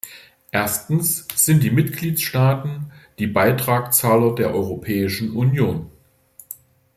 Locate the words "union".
5.31-5.91